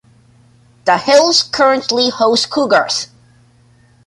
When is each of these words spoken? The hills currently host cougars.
The 0.85 0.97
hills 0.97 1.43
currently 1.43 2.09
host 2.09 2.49
cougars. 2.49 3.09